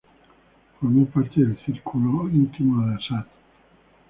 [0.79, 3.25] Formó parte del círculo íntimo de Assad.